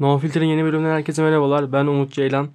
No 0.00 0.18
Filter'ın 0.18 0.44
yeni 0.44 0.64
bölümünden 0.64 0.90
herkese 0.90 1.22
merhabalar. 1.22 1.72
Ben 1.72 1.86
Umut 1.86 2.12
Ceylan. 2.12 2.48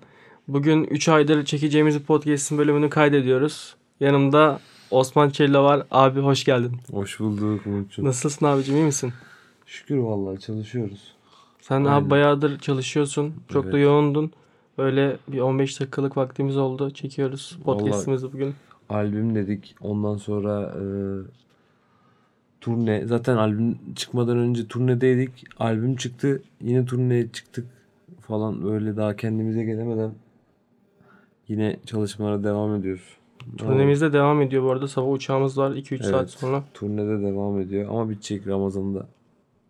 Bugün 0.48 0.84
3 0.84 1.10
aydır 1.10 1.46
çekeceğimiz 1.46 2.00
podcast'in 2.00 2.58
bölümünü 2.58 2.90
kaydediyoruz. 2.90 3.76
Yanımda 4.00 4.60
Osman 4.92 5.30
Çella 5.30 5.64
var. 5.64 5.84
Abi 5.92 6.20
hoş 6.20 6.44
geldin. 6.44 6.72
Hoş 6.92 7.20
bulduk 7.20 7.66
Umut'cum. 7.66 8.06
Nasılsın 8.06 8.46
abicim 8.46 8.76
iyi 8.76 8.84
misin? 8.86 9.14
Şükür 9.66 9.98
vallahi 9.98 10.40
çalışıyoruz. 10.40 11.14
Sen 11.62 11.76
Aynen. 11.76 11.90
abi 11.92 12.10
bayağıdır 12.10 12.60
çalışıyorsun. 12.60 13.34
Çok 13.50 13.66
da 13.66 13.70
Evet. 13.70 13.84
yoğundun. 13.84 14.32
Böyle 14.78 15.18
bir 15.28 15.40
15 15.40 15.80
dakikalık 15.80 16.18
vaktimiz 16.18 16.58
oldu. 16.58 16.92
Çekiyoruz 16.92 17.58
podcast'imizi 17.66 18.34
bugün. 18.34 18.56
Albüm 18.90 19.36
dedik. 19.36 19.76
Ondan 19.82 20.18
sonra 20.18 20.62
e, 20.62 20.84
turne. 22.64 23.04
Zaten 23.08 23.38
albüm 23.38 23.78
çıkmadan 23.96 24.38
önce 24.38 24.68
turnedeydik. 24.68 25.32
Albüm 25.60 25.96
çıktı. 25.96 26.42
Yine 26.62 26.86
turneye 26.86 27.28
çıktık 27.32 27.66
falan. 28.22 28.64
Böyle 28.64 28.98
daha 28.98 29.16
kendimize 29.16 29.64
gelemeden 29.64 30.12
yine 31.48 31.78
çalışmalara 31.86 32.44
devam 32.44 32.76
ediyoruz. 32.76 33.18
Turnemiz 33.58 34.02
de 34.02 34.14
devam 34.14 34.42
ediyor 34.42 34.64
bu 34.64 34.72
arada. 34.72 34.88
Sabah 34.88 35.12
uçağımız 35.12 35.58
var 35.58 35.72
2-3 35.72 35.96
Evet. 35.96 36.06
saat 36.06 36.30
sonra. 36.30 36.64
Turnede 36.74 37.22
devam 37.22 37.60
ediyor 37.60 37.90
ama 37.90 38.10
bitecek 38.10 38.48
Ramazan'da. 38.48 39.08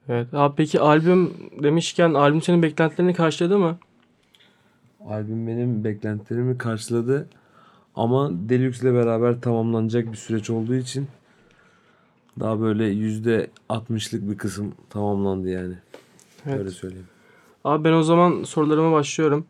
Evet. 0.10 0.28
Abi 0.34 0.54
peki 0.58 0.80
albüm 0.80 1.34
demişken 1.64 2.14
albüm 2.14 2.42
senin 2.42 2.64
beklentilerini 2.64 3.14
karşıladı 3.14 3.58
mı? 3.60 3.78
Albüm 5.08 5.48
benim 5.48 5.84
beklentilerimi 5.84 6.58
karşıladı. 6.58 7.28
Ama 7.96 8.32
Deluxe 8.50 8.88
ile 8.90 8.94
beraber 8.98 9.42
tamamlanacak 9.42 10.12
bir 10.12 10.18
süreç 10.18 10.50
olduğu 10.50 10.76
için 10.76 11.08
daha 12.40 12.60
böyle 12.60 12.86
yüzde 12.86 13.50
60'lık 13.70 14.30
bir 14.32 14.38
kısım 14.38 14.74
tamamlandı 14.90 15.50
yani. 15.50 15.76
Evet. 16.46 16.60
Öyle 16.60 16.70
söyleyeyim. 16.72 17.08
Abi 17.64 17.84
ben 17.84 17.94
o 17.94 18.04
zaman 18.04 18.44
sorularıma 18.44 18.92
başlıyorum. 18.92 19.46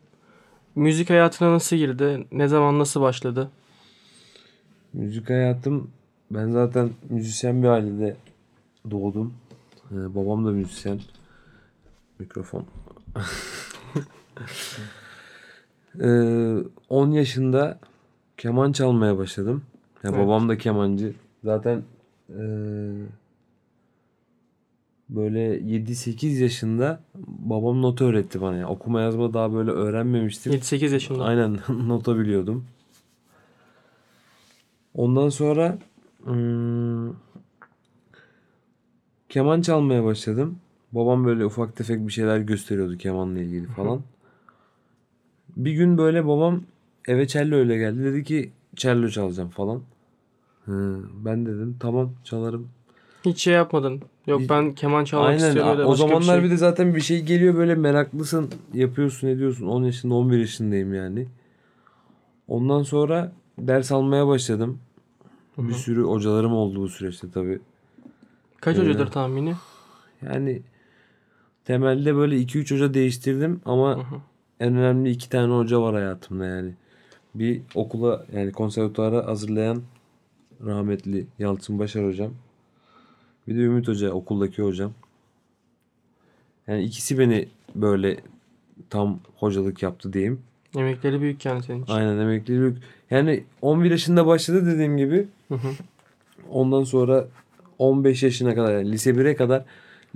Müzik 0.74 1.10
hayatına 1.10 1.52
nasıl 1.52 1.76
girdi? 1.76 2.26
Ne 2.32 2.48
zaman 2.48 2.78
nasıl 2.78 3.00
başladı? 3.00 3.50
Müzik 4.92 5.30
hayatım 5.30 5.90
ben 6.30 6.50
zaten 6.50 6.90
müzisyen 7.10 7.62
bir 7.62 7.68
ailede 7.68 8.16
doğdum. 8.90 9.34
Ee, 9.92 10.14
babam 10.14 10.46
da 10.46 10.50
müzisyen. 10.50 11.00
Mikrofon. 12.18 12.66
Ee, 16.00 16.56
10 16.88 17.10
yaşında 17.10 17.78
keman 18.36 18.72
çalmaya 18.72 19.18
başladım. 19.18 19.62
Yani 20.02 20.16
Evet. 20.16 20.26
Babam 20.26 20.48
da 20.48 20.58
kemancı. 20.58 21.14
Zaten 21.44 21.82
ee, 22.30 22.92
böyle 25.08 25.58
7-8 25.58 26.42
yaşında 26.42 27.00
babam 27.28 27.82
nota 27.82 28.04
öğretti 28.04 28.40
bana. 28.40 28.56
Yani 28.56 28.66
okuma 28.66 29.00
yazma 29.00 29.34
daha 29.34 29.52
böyle 29.52 29.70
öğrenmemiştim. 29.70 30.52
7-8 30.52 30.92
yaşında. 30.92 31.24
Aynen 31.24 31.58
nota 31.88 32.18
biliyordum. 32.18 32.64
Ondan 34.94 35.28
sonra 35.28 35.78
hmm, 36.24 37.12
keman 39.28 39.60
çalmaya 39.62 40.04
başladım. 40.04 40.58
Babam 40.92 41.24
böyle 41.24 41.44
ufak 41.44 41.76
tefek 41.76 42.06
bir 42.06 42.12
şeyler 42.12 42.38
gösteriyordu 42.38 42.96
kemanla 42.96 43.38
ilgili 43.38 43.66
falan. 43.66 44.02
Bir 45.56 45.72
gün 45.72 45.98
böyle 45.98 46.26
babam 46.26 46.62
eve 47.08 47.26
cello 47.26 47.56
öyle 47.56 47.76
geldi. 47.76 48.04
Dedi 48.04 48.24
ki 48.24 48.52
cello 48.76 49.08
çalacağım 49.08 49.48
falan. 49.48 49.82
Hı, 50.64 51.00
ben 51.24 51.46
dedim 51.46 51.76
tamam 51.80 52.12
çalarım. 52.24 52.68
Hiç 53.24 53.42
şey 53.42 53.54
yapmadın. 53.54 54.02
Yok 54.26 54.40
Hiç- 54.40 54.50
ben 54.50 54.74
keman 54.74 55.04
çalmak 55.04 55.28
Aynen 55.28 55.46
istiyorum 55.46 55.78
da 55.78 55.86
o 55.88 55.94
zamanlar 55.94 56.38
bir 56.38 56.42
bir, 56.44 56.48
şey. 56.48 56.50
de 56.50 56.56
zaten 56.56 56.94
bir 56.94 57.00
şey 57.00 57.22
geliyor 57.22 57.54
böyle 57.54 57.74
meraklısın 57.74 58.50
yapıyorsun 58.74 59.28
ediyorsun 59.28 59.66
10 59.66 59.84
yaşında 59.84 60.14
11 60.14 60.38
yaşındayım 60.38 60.94
yani. 60.94 61.26
Ondan 62.48 62.82
sonra 62.82 63.32
ders 63.58 63.92
almaya 63.92 64.26
başladım. 64.26 64.78
Bir 65.58 65.72
sürü 65.74 66.02
hocalarım 66.02 66.52
oldu 66.52 66.80
bu 66.80 66.88
süreçte 66.88 67.30
tabii. 67.30 67.58
Kaç 68.60 68.76
Ee, 68.76 68.80
hocadır 68.80 69.06
tahmini? 69.06 69.54
Yani 70.22 70.62
temelde 71.64 72.14
böyle 72.16 72.36
2-3 72.38 72.70
hoca 72.74 72.94
değiştirdim 72.94 73.60
ama 73.64 73.96
Hı 73.96 74.00
hı. 74.00 74.20
en 74.60 74.76
önemli 74.76 75.10
iki 75.10 75.28
tane 75.28 75.54
hoca 75.54 75.82
var 75.82 75.94
hayatımda 75.94 76.44
yani. 76.46 76.74
Bir 77.34 77.62
okula 77.74 78.26
yani 78.32 78.52
konservatuara 78.52 79.26
hazırlayan 79.26 79.82
rahmetli 80.66 81.26
Yalçın 81.38 81.78
Başar 81.78 82.06
hocam. 82.06 82.30
Bir 83.48 83.56
de 83.56 83.60
Ümit 83.60 83.88
Hoca 83.88 84.10
okuldaki 84.10 84.62
hocam. 84.62 84.92
Yani 86.66 86.82
ikisi 86.82 87.18
beni 87.18 87.48
böyle 87.74 88.16
tam 88.90 89.20
hocalık 89.36 89.82
yaptı 89.82 90.12
diyeyim. 90.12 90.40
Emekleri 90.76 91.20
büyük 91.20 91.44
yani 91.44 91.62
senin 91.62 91.82
için. 91.82 91.92
Aynen 91.92 92.18
emeklilik. 92.18 92.78
Yani 93.10 93.44
11 93.62 93.90
yaşında 93.90 94.26
başladı 94.26 94.66
dediğim 94.66 94.96
gibi. 94.96 95.26
Hı 95.48 95.54
hı. 95.54 95.68
Ondan 96.50 96.84
sonra 96.84 97.28
15 97.78 98.22
yaşına 98.22 98.54
kadar 98.54 98.72
yani 98.78 98.92
lise 98.92 99.10
1'e 99.10 99.36
kadar 99.36 99.64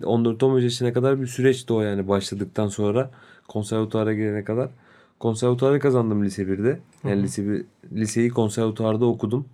14-15 0.01 0.63
yaşına 0.63 0.93
kadar 0.93 1.21
bir 1.21 1.27
süreçti 1.27 1.73
o 1.73 1.81
yani 1.83 2.09
başladıktan 2.09 2.69
sonra 2.69 3.11
konservatuara 3.49 4.15
girene 4.15 4.45
kadar. 4.45 4.71
Konservatuarı 5.19 5.81
kazandım 5.81 6.25
lise 6.25 6.43
1'de. 6.43 6.81
Yani 7.05 7.23
lise 7.23 7.49
bir, 7.49 7.65
liseyi 7.93 8.31
konservatuarda 8.31 9.07
okudum. 9.07 9.47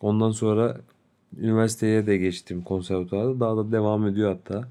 Ondan 0.00 0.30
sonra 0.30 0.80
üniversiteye 1.38 2.06
de 2.06 2.16
geçtim 2.16 2.62
konservatuarda. 2.62 3.40
Daha 3.40 3.56
da 3.56 3.72
devam 3.72 4.06
ediyor 4.06 4.30
hatta. 4.30 4.68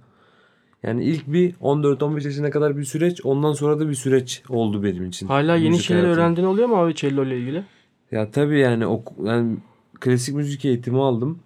Yani 0.84 1.04
ilk 1.04 1.28
bir 1.28 1.54
14-15 1.54 2.26
yaşına 2.26 2.50
kadar 2.50 2.78
bir 2.78 2.84
süreç. 2.84 3.26
Ondan 3.26 3.54
sonra 3.54 3.80
da 3.80 3.90
bir 3.90 3.96
süreç 3.96 4.44
oldu 4.50 4.84
benim 4.84 5.06
için. 5.06 5.28
Hala 5.28 5.56
yeni 5.56 5.80
şeyler 5.80 6.02
hayatım. 6.02 6.22
öğrendiğin 6.22 6.48
oluyor 6.48 6.68
mu 6.68 6.76
abi 6.76 6.96
cello 6.96 7.26
ile 7.26 7.40
ilgili? 7.40 7.64
Ya 8.12 8.32
tabii 8.32 8.60
yani 8.60 8.88
ok 8.88 9.12
yani 9.24 9.58
klasik 10.00 10.36
müzik 10.36 10.66
eğitimi 10.66 11.02
aldım 11.02 11.40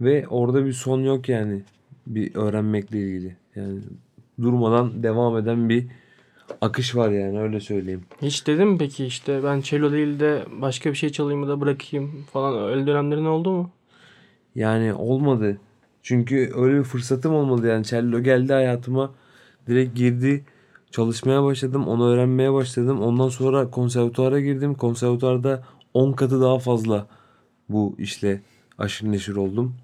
ve 0.00 0.26
orada 0.28 0.64
bir 0.66 0.72
son 0.72 1.00
yok 1.00 1.28
yani 1.28 1.62
bir 2.06 2.34
öğrenmekle 2.34 2.98
ilgili. 2.98 3.36
Yani 3.56 3.78
durmadan 4.42 5.02
devam 5.02 5.36
eden 5.36 5.68
bir 5.68 5.86
akış 6.60 6.96
var 6.96 7.10
yani 7.10 7.40
öyle 7.40 7.60
söyleyeyim. 7.60 8.02
Hiç 8.22 8.46
dedim 8.46 8.68
mi 8.68 8.78
peki 8.78 9.06
işte 9.06 9.44
ben 9.44 9.60
cello 9.60 9.92
değil 9.92 10.20
de 10.20 10.44
başka 10.60 10.90
bir 10.90 10.94
şey 10.94 11.10
çalayım 11.10 11.48
da 11.48 11.60
bırakayım 11.60 12.24
falan 12.32 12.68
öyle 12.70 12.86
dönemlerin 12.86 13.24
oldu 13.24 13.50
mu? 13.50 13.70
Yani 14.54 14.94
olmadı. 14.94 15.58
Çünkü 16.02 16.52
öyle 16.56 16.78
bir 16.78 16.84
fırsatım 16.84 17.34
olmadı 17.34 17.66
yani 17.66 17.84
cello 17.84 18.20
geldi 18.20 18.52
hayatıma 18.52 19.10
direkt 19.66 19.96
girdi. 19.96 20.44
Çalışmaya 20.90 21.44
başladım, 21.44 21.88
onu 21.88 22.08
öğrenmeye 22.08 22.52
başladım. 22.52 23.02
Ondan 23.02 23.28
sonra 23.28 23.70
konservatuara 23.70 24.40
girdim. 24.40 24.74
Konservatuarda 24.74 25.62
10 25.94 26.12
katı 26.12 26.40
daha 26.40 26.58
fazla 26.58 27.06
bu 27.68 27.94
işle 27.98 28.42
aşırı 28.78 29.12
neşir 29.12 29.36
oldum. 29.36 29.74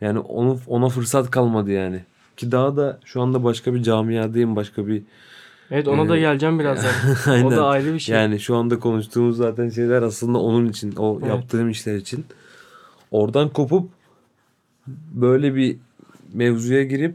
Yani 0.00 0.18
onu 0.18 0.58
ona 0.66 0.88
fırsat 0.88 1.30
kalmadı 1.30 1.70
yani. 1.70 2.04
Ki 2.36 2.52
daha 2.52 2.76
da 2.76 3.00
şu 3.04 3.22
anda 3.22 3.44
başka 3.44 3.74
bir 3.74 3.82
camiadayım, 3.82 4.56
başka 4.56 4.86
bir 4.86 5.02
Evet 5.70 5.88
ona 5.88 6.08
da 6.08 6.16
Ee, 6.16 6.20
geleceğim 6.20 6.58
birazdan. 6.58 6.92
o 7.44 7.50
da 7.50 7.66
ayrı 7.66 7.94
bir 7.94 7.98
şey. 7.98 8.16
Yani 8.16 8.40
şu 8.40 8.56
anda 8.56 8.78
konuştuğumuz 8.78 9.36
zaten 9.36 9.68
şeyler 9.68 10.02
aslında 10.02 10.38
onun 10.38 10.68
için, 10.68 10.96
o 10.96 11.18
Evet. 11.20 11.28
yaptığım 11.28 11.70
işler 11.70 11.96
için. 11.96 12.24
Oradan 13.10 13.48
kopup 13.48 13.90
böyle 15.14 15.54
bir 15.54 15.76
mevzuya 16.32 16.82
girip 16.82 17.14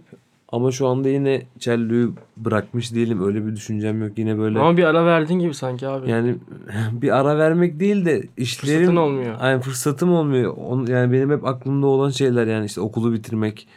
ama 0.52 0.72
şu 0.72 0.88
anda 0.88 1.10
yine 1.10 1.42
cello'yu 1.60 2.14
bırakmış 2.38 2.96
değilim. 2.96 3.26
Öyle 3.28 3.48
bir 3.48 3.56
düşüncem 3.56 4.02
yok. 4.04 4.18
Yine 4.18 4.38
böyle 4.38 4.60
Ama 4.60 4.78
bir 4.78 4.84
ara 4.84 5.06
verdin 5.06 5.40
gibi 5.40 5.54
sanki 5.54 5.88
abi. 5.88 6.10
yani 6.10 6.36
bir 6.92 7.20
ara 7.20 7.38
vermek 7.38 7.80
değil 7.80 8.06
de 8.06 8.24
işlerim 8.38 8.78
Fırsatın 8.80 8.96
olmuyor. 8.96 9.38
Yani 9.42 9.62
fırsatım 9.62 10.12
olmuyor. 10.14 10.58
On, 10.58 10.86
yani 10.86 11.12
benim 11.14 11.32
hep 11.32 11.46
aklımda 11.46 11.88
olan 11.88 12.10
şeyler 12.10 12.48
yani 12.48 12.66
işte 12.66 12.82
okulu 12.82 13.14
bitirmek, 13.14 13.68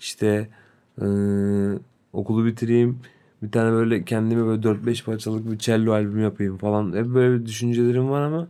işte 0.00 0.48
eee, 1.02 1.06
okulu 2.12 2.46
bitireyim, 2.46 2.98
bir 3.42 3.50
tane 3.50 3.72
böyle 3.72 4.04
kendime 4.04 4.46
böyle 4.46 4.62
4-5 4.62 5.04
parçalık 5.04 5.50
bir 5.50 5.58
cello 5.58 5.92
albüm 5.92 6.22
yapayım 6.22 6.58
falan. 6.58 6.96
Hep 6.96 7.06
böyle 7.06 7.40
bir 7.40 7.46
düşüncelerim 7.46 8.10
var 8.10 8.22
ama 8.22 8.48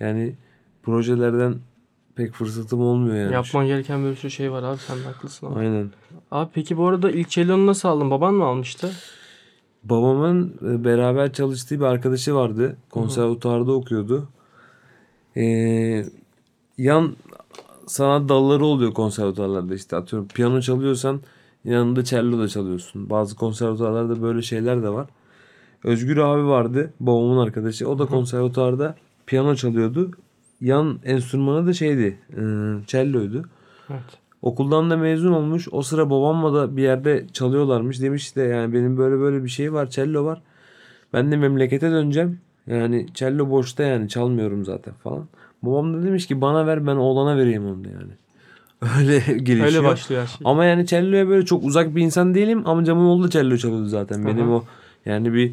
yani 0.00 0.34
projelerden 0.82 1.54
pek 2.16 2.32
fırsatım 2.32 2.80
olmuyor 2.80 3.16
yani. 3.16 3.32
Yapman 3.32 3.66
gereken 3.66 4.04
bir 4.04 4.16
sürü 4.16 4.30
şey 4.30 4.52
var 4.52 4.62
abi 4.62 4.78
sen 4.78 4.98
de 4.98 5.02
haklısın 5.02 5.46
abi. 5.46 5.58
Aynen. 5.58 5.90
Abi 6.30 6.50
peki 6.54 6.76
bu 6.76 6.86
arada 6.86 7.10
ilk 7.10 7.30
cellonu 7.30 7.66
nasıl 7.66 7.88
aldın? 7.88 8.10
Baban 8.10 8.34
mı 8.34 8.44
almıştı? 8.44 8.92
Babamın 9.84 10.54
e, 10.62 10.84
beraber 10.84 11.32
çalıştığı 11.32 11.80
bir 11.80 11.84
arkadaşı 11.84 12.34
vardı. 12.34 12.76
Konservatuarda 12.90 13.72
okuyordu. 13.72 14.28
Ee, 15.36 16.04
yan 16.78 17.16
sanat 17.86 18.28
dalları 18.28 18.64
oluyor 18.64 18.94
konservatuarlarda 18.94 19.74
işte 19.74 19.96
atıyorum 19.96 20.28
piyano 20.28 20.60
çalıyorsan 20.60 21.20
yanında 21.64 22.04
cello 22.04 22.38
da 22.38 22.48
çalıyorsun. 22.48 23.10
Bazı 23.10 23.36
konservatuarlarda 23.36 24.22
böyle 24.22 24.42
şeyler 24.42 24.82
de 24.82 24.88
var. 24.88 25.06
Özgür 25.84 26.16
abi 26.16 26.46
vardı 26.46 26.92
babamın 27.00 27.38
arkadaşı. 27.38 27.88
O 27.88 27.98
da 27.98 28.06
konservatuarda 28.06 28.94
piyano 29.26 29.54
çalıyordu. 29.54 30.10
Yan 30.60 30.98
enstrümanı 31.04 31.66
da 31.66 31.72
şeydi 31.72 32.18
e, 32.30 32.42
celloydu. 32.86 33.44
Evet. 33.90 34.18
Okuldan 34.42 34.90
da 34.90 34.96
mezun 34.96 35.32
olmuş. 35.32 35.68
O 35.72 35.82
sıra 35.82 36.10
babamla 36.10 36.54
da 36.54 36.76
bir 36.76 36.82
yerde 36.82 37.26
çalıyorlarmış. 37.32 38.02
Demiş 38.02 38.36
de 38.36 38.42
yani 38.42 38.74
benim 38.74 38.98
böyle 38.98 39.18
böyle 39.18 39.44
bir 39.44 39.48
şey 39.48 39.72
var. 39.72 39.90
Cello 39.90 40.24
var. 40.24 40.42
Ben 41.12 41.32
de 41.32 41.36
memlekete 41.36 41.90
döneceğim. 41.90 42.40
Yani 42.66 43.06
cello 43.14 43.50
boşta 43.50 43.82
yani 43.82 44.08
çalmıyorum 44.08 44.64
zaten 44.64 44.94
falan. 44.94 45.28
Babam 45.62 45.94
da 45.94 46.02
demiş 46.02 46.26
ki 46.26 46.40
bana 46.40 46.66
ver 46.66 46.86
ben 46.86 46.96
oğlana 46.96 47.36
vereyim 47.36 47.66
onu 47.66 47.88
yani. 47.88 48.12
Öyle 48.98 49.18
gelişiyor. 49.18 49.66
Öyle 49.66 49.84
başlıyor 49.84 50.22
her 50.22 50.26
şey. 50.26 50.38
Ama 50.44 50.64
yani 50.64 50.86
cello'ya 50.86 51.28
böyle 51.28 51.46
çok 51.46 51.64
uzak 51.64 51.96
bir 51.96 52.02
insan 52.02 52.34
değilim. 52.34 52.66
Amcamın 52.66 53.04
oğlu 53.04 53.24
da 53.24 53.30
cello 53.30 53.56
çalıyordu 53.56 53.86
zaten. 53.86 54.26
Benim 54.26 54.48
Aha. 54.48 54.54
o 54.56 54.64
yani 55.06 55.32
bir 55.34 55.52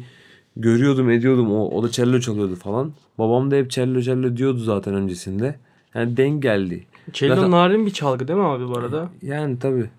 görüyordum 0.56 1.10
ediyordum. 1.10 1.52
O, 1.52 1.68
o 1.68 1.82
da 1.82 1.88
cello 1.90 2.20
çalıyordu 2.20 2.56
falan. 2.56 2.92
Babam 3.18 3.50
da 3.50 3.56
hep 3.56 3.70
cello 3.70 4.00
cello 4.00 4.36
diyordu 4.36 4.58
zaten 4.58 4.94
öncesinde. 4.94 5.54
Yani 5.94 6.16
denk 6.16 6.42
geldi. 6.42 6.84
Cello 7.12 7.34
Zaten- 7.34 7.50
narin 7.50 7.86
bir 7.86 7.90
çalgı 7.90 8.28
değil 8.28 8.38
mi 8.38 8.44
abi 8.46 8.68
bu 8.68 8.78
arada? 8.78 9.08
Yani 9.22 9.58
tabii. 9.58 9.90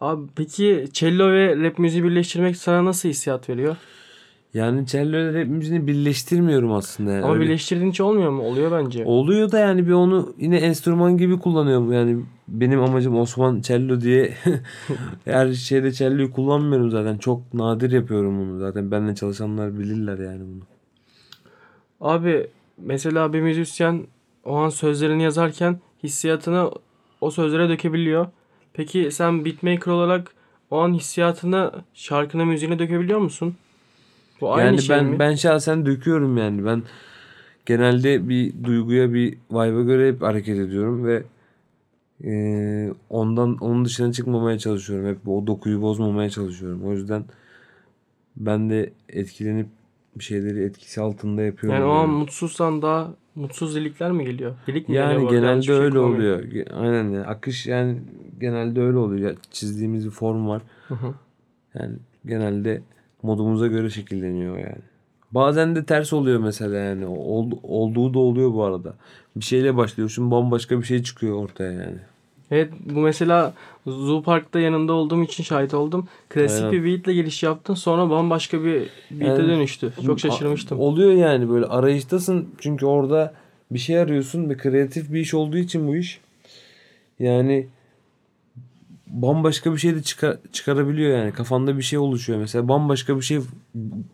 Abi 0.00 0.22
peki 0.36 0.88
cello 0.92 1.32
ve 1.32 1.56
rap 1.56 1.78
müziği 1.78 2.04
birleştirmek 2.04 2.56
sana 2.56 2.84
nasıl 2.84 3.08
hissiyat 3.08 3.48
veriyor? 3.48 3.76
Yani 4.54 4.86
cello 4.86 5.16
ile 5.18 5.40
rap 5.40 5.48
müziğini 5.48 5.86
birleştirmiyorum 5.86 6.72
aslında. 6.72 7.12
Yani. 7.12 7.24
Ama 7.24 7.34
Öyle- 7.34 7.44
birleştirdiğin 7.44 7.90
hiç 7.90 8.00
olmuyor 8.00 8.30
mu? 8.30 8.42
Oluyor 8.42 8.72
bence. 8.72 9.04
Oluyor 9.04 9.52
da 9.52 9.58
yani 9.58 9.86
bir 9.86 9.92
onu 9.92 10.34
yine 10.38 10.56
enstrüman 10.56 11.16
gibi 11.16 11.38
kullanıyorum. 11.38 11.92
Yani 11.92 12.22
benim 12.48 12.82
amacım 12.82 13.16
Osman 13.16 13.60
cello 13.60 14.00
diye 14.00 14.34
her 15.24 15.52
şeyde 15.52 15.92
cello'yu 15.92 16.32
kullanmıyorum 16.32 16.90
zaten. 16.90 17.18
Çok 17.18 17.54
nadir 17.54 17.92
yapıyorum 17.92 18.40
bunu. 18.40 18.58
Zaten 18.58 18.90
benimle 18.90 19.14
çalışanlar 19.14 19.78
bilirler 19.78 20.18
yani 20.18 20.40
bunu. 20.40 20.62
Abi 22.00 22.46
mesela 22.78 23.32
bir 23.32 23.40
müzisyen 23.40 24.06
o 24.44 24.54
an 24.54 24.68
sözlerini 24.68 25.22
yazarken 25.22 25.80
hissiyatını 26.02 26.70
o 27.20 27.30
sözlere 27.30 27.68
dökebiliyor. 27.68 28.26
Peki 28.72 29.08
sen 29.10 29.44
beatmaker 29.44 29.92
olarak 29.92 30.34
o 30.70 30.78
an 30.78 30.94
hissiyatını 30.94 31.72
şarkına 31.94 32.44
müziğine 32.44 32.78
dökebiliyor 32.78 33.18
musun? 33.18 33.54
Bu 34.40 34.54
aynı 34.54 34.66
yani 34.66 34.82
şey 34.82 34.96
ben 34.96 35.04
mi? 35.04 35.18
ben 35.18 35.34
şahsen 35.34 35.86
döküyorum 35.86 36.36
yani. 36.36 36.64
Ben 36.64 36.82
genelde 37.66 38.28
bir 38.28 38.64
duyguya 38.64 39.12
bir 39.12 39.32
vibe'a 39.50 39.82
göre 39.82 40.08
hep 40.08 40.22
hareket 40.22 40.58
ediyorum 40.58 41.04
ve 41.04 41.22
eee, 42.24 42.92
ondan 43.10 43.56
onun 43.60 43.84
dışına 43.84 44.12
çıkmamaya 44.12 44.58
çalışıyorum. 44.58 45.08
Hep 45.08 45.28
o 45.28 45.46
dokuyu 45.46 45.82
bozmamaya 45.82 46.30
çalışıyorum. 46.30 46.82
O 46.84 46.92
yüzden 46.92 47.24
ben 48.36 48.70
de 48.70 48.92
etkilenip 49.08 49.66
bir 50.16 50.24
şeyleri 50.24 50.64
etkisi 50.64 51.00
altında 51.00 51.42
yapıyorum. 51.42 51.80
yani 51.80 51.88
o 51.90 51.94
an 51.94 52.00
yani. 52.06 52.12
mutsuzsan 52.18 52.82
daha 52.82 53.14
mutsuz 53.34 53.76
lilikler 53.76 54.12
mi 54.12 54.24
geliyor? 54.24 54.54
Lilik 54.68 54.88
mi 54.88 54.94
Yani 54.96 55.12
geliyor? 55.14 55.20
Yanlış 55.32 55.40
genelde 55.40 55.62
şey 55.62 55.74
öyle 55.74 55.90
kullanmıyorum. 55.98 56.48
oluyor. 56.48 56.66
Aynen 56.76 57.04
yani 57.10 57.26
akış 57.26 57.66
yani 57.66 57.98
genelde 58.40 58.80
öyle 58.80 58.96
oluyor. 58.96 59.36
Çizdiğimiz 59.50 60.04
bir 60.06 60.10
form 60.10 60.48
var. 60.48 60.62
Hı 60.88 60.94
hı. 60.94 61.14
Yani 61.74 61.96
genelde 62.26 62.82
modumuza 63.22 63.66
göre 63.66 63.90
şekilleniyor 63.90 64.58
yani. 64.58 64.82
Bazen 65.32 65.76
de 65.76 65.84
ters 65.84 66.12
oluyor 66.12 66.40
mesela 66.40 66.76
yani. 66.78 67.06
Ol- 67.06 67.58
olduğu 67.62 68.14
da 68.14 68.18
oluyor 68.18 68.52
bu 68.54 68.64
arada. 68.64 68.94
Bir 69.36 69.44
şeyle 69.44 69.76
başlıyorsun 69.76 70.30
bambaşka 70.30 70.78
bir 70.80 70.84
şey 70.86 71.02
çıkıyor 71.02 71.36
ortaya 71.36 71.72
yani. 71.72 71.98
Evet 72.50 72.72
bu 72.94 73.00
mesela 73.00 73.54
Zoo 73.86 74.22
Park'ta 74.22 74.60
yanında 74.60 74.92
olduğum 74.92 75.22
için 75.22 75.44
şahit 75.44 75.74
oldum. 75.74 76.08
Klasik 76.28 76.64
Aynen. 76.64 76.72
bir 76.72 76.84
beatle 76.84 77.14
giriş 77.14 77.42
yaptın 77.42 77.74
sonra 77.74 78.10
bambaşka 78.10 78.64
bir 78.64 78.74
beat'e 79.10 79.24
Yani- 79.42 79.48
dönüştü. 79.48 79.92
Çok 80.06 80.20
şaşırmıştım. 80.20 80.80
Oluyor 80.80 81.12
yani 81.12 81.48
böyle 81.50 81.66
arayıştasın 81.66 82.48
çünkü 82.58 82.86
orada 82.86 83.34
bir 83.70 83.78
şey 83.78 83.98
arıyorsun 83.98 84.48
ve 84.50 84.56
kreatif 84.56 85.12
bir 85.12 85.20
iş 85.20 85.34
olduğu 85.34 85.56
için 85.58 85.88
bu 85.88 85.96
iş. 85.96 86.20
Yani 87.18 87.66
bambaşka 89.12 89.72
bir 89.72 89.78
şey 89.78 89.94
de 89.94 90.02
çıkar, 90.02 90.36
çıkarabiliyor 90.52 91.18
yani. 91.18 91.32
Kafanda 91.32 91.76
bir 91.78 91.82
şey 91.82 91.98
oluşuyor 91.98 92.38
mesela. 92.38 92.68
Bambaşka 92.68 93.16
bir 93.16 93.22
şey 93.22 93.40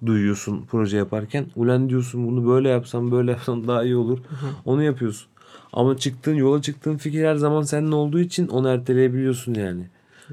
duyuyorsun 0.06 0.64
proje 0.70 0.96
yaparken. 0.96 1.46
Ulan 1.56 1.88
diyorsun 1.90 2.26
bunu 2.26 2.46
böyle 2.48 2.68
yapsam 2.68 3.10
böyle 3.10 3.30
yapsam 3.30 3.68
daha 3.68 3.84
iyi 3.84 3.96
olur. 3.96 4.18
Onu 4.64 4.82
yapıyorsun. 4.82 5.28
Ama 5.72 5.96
çıktığın 5.96 6.34
yola 6.34 6.62
çıktığın 6.62 6.96
fikir 6.96 7.24
her 7.24 7.34
zaman 7.34 7.62
senin 7.62 7.92
olduğu 7.92 8.20
için 8.20 8.48
onu 8.48 8.68
erteleyebiliyorsun 8.68 9.54
yani. 9.54 9.82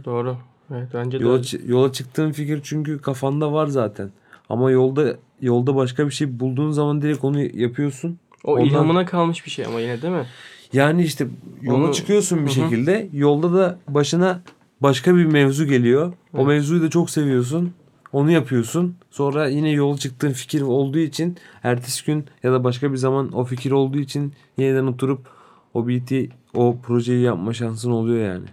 Doğru. 0.05 0.37
Evet 0.71 0.87
bence 0.93 1.19
de 1.19 1.23
Yola, 1.23 1.37
çı- 1.39 1.67
yola 1.71 1.91
çıktığın 1.91 2.31
fikir 2.31 2.59
çünkü 2.63 3.01
kafanda 3.01 3.53
var 3.53 3.67
zaten. 3.67 4.09
Ama 4.49 4.71
yolda 4.71 5.15
yolda 5.41 5.75
başka 5.75 6.05
bir 6.07 6.11
şey 6.11 6.39
bulduğun 6.39 6.71
zaman 6.71 7.01
direkt 7.01 7.23
onu 7.23 7.41
yapıyorsun. 7.41 8.19
O 8.43 8.51
Ondan- 8.53 8.65
ilhamına 8.65 9.05
kalmış 9.05 9.45
bir 9.45 9.51
şey 9.51 9.65
ama 9.65 9.79
yine 9.79 10.01
değil 10.01 10.13
mi? 10.13 10.25
Yani 10.73 11.03
işte 11.03 11.27
yola 11.61 11.83
Onu- 11.85 11.93
çıkıyorsun 11.93 12.39
bir 12.45 12.49
Hı 12.49 12.53
şekilde. 12.53 13.09
Yolda 13.13 13.53
da 13.53 13.79
başına 13.87 14.41
başka 14.81 15.15
bir 15.15 15.25
mevzu 15.25 15.65
geliyor. 15.65 16.07
O 16.33 16.37
Evet. 16.37 16.47
mevzuyu 16.47 16.81
da 16.81 16.89
çok 16.89 17.09
seviyorsun. 17.09 17.71
Onu 18.13 18.31
yapıyorsun. 18.31 18.95
Sonra 19.11 19.47
yine 19.47 19.69
yola 19.69 19.97
çıktığın 19.97 20.31
fikir 20.31 20.61
olduğu 20.61 20.99
için 20.99 21.37
ertesi 21.63 22.05
gün 22.05 22.25
ya 22.43 22.51
da 22.53 22.63
başka 22.63 22.91
bir 22.91 22.97
zaman 22.97 23.31
o 23.31 23.45
fikir 23.45 23.71
olduğu 23.71 23.99
için 23.99 24.33
yeniden 24.57 24.87
oturup 24.87 25.27
o 25.73 25.87
beat'i, 25.87 26.29
o 26.53 26.77
projeyi 26.83 27.21
yapma 27.21 27.53
şansın 27.53 27.91
oluyor 27.91 28.27
yani. 28.33 28.45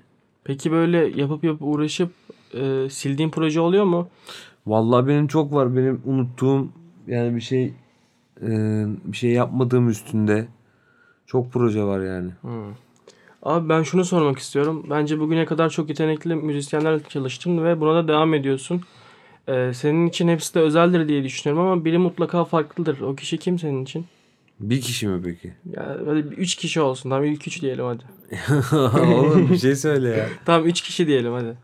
Peki 0.45 0.71
böyle 0.73 0.97
yapıp 1.21 1.45
yapıp 1.45 1.63
uğraşıp 1.63 2.11
e, 2.55 2.87
sildiğin 2.91 3.31
proje 3.31 3.61
oluyor 3.61 3.85
mu? 3.85 4.09
Vallahi 4.67 5.07
benim 5.09 5.27
çok 5.27 5.53
var. 5.53 5.77
Benim 5.77 6.01
unuttuğum 6.07 6.69
yani 7.07 7.37
bir 7.37 7.41
şey 7.41 7.65
e, 8.43 8.49
bir 9.05 9.17
şey 9.17 9.31
yapmadığım 9.31 9.89
üstünde 9.89 10.47
çok 11.31 11.53
proje 11.53 11.83
var 11.83 12.01
yani. 12.01 12.31
Hmm. 12.41 12.73
Abi 13.43 13.69
ben 13.69 13.83
şunu 13.83 14.05
sormak 14.05 14.39
istiyorum. 14.39 14.87
Bence 14.91 15.21
bugüne 15.21 15.45
kadar 15.45 15.71
çok 15.71 15.89
yetenekli 15.89 16.35
müzisyenlerle 16.35 17.03
çalıştın 17.09 17.65
ve 17.65 17.81
buna 17.81 17.95
da 17.95 18.09
devam 18.09 18.35
ediyorsun. 18.35 18.83
E, 19.49 19.73
senin 19.75 20.07
için 20.07 20.29
hepsi 20.29 20.55
de 20.55 20.61
özeldir 20.61 21.09
diye 21.09 21.25
düşünüyorum 21.25 21.67
ama 21.67 21.85
biri 21.85 21.99
mutlaka 21.99 22.45
farklıdır. 22.45 23.01
O 23.01 23.17
kişi 23.17 23.39
kim 23.39 23.59
senin 23.59 23.83
için? 23.85 24.07
Bir 24.61 24.81
kişi 24.81 25.09
mi 25.09 25.23
peki? 25.25 25.53
Ya 25.77 25.97
hadi 26.07 26.19
üç 26.19 26.55
kişi 26.55 26.81
olsun. 26.81 27.11
Tamam 27.11 27.25
ilk 27.25 27.47
üç 27.47 27.63
diyelim 27.63 27.85
hadi. 27.85 28.05
Oğlum 29.15 29.51
bir 29.51 29.59
şey 29.59 29.77
söyle 29.77 30.09
ya. 30.09 30.29
Tamam 30.45 30.67
üç 30.69 30.81
kişi 30.81 31.07
diyelim 31.07 31.33
hadi. 31.33 31.57